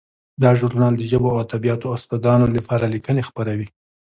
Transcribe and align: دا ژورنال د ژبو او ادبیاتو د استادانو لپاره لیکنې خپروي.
دا 0.41 0.49
ژورنال 0.59 0.93
د 0.97 1.01
ژبو 1.11 1.27
او 1.33 1.37
ادبیاتو 1.45 1.87
د 1.89 1.93
استادانو 1.95 2.47
لپاره 2.57 2.91
لیکنې 2.93 3.21
خپروي. 3.29 3.67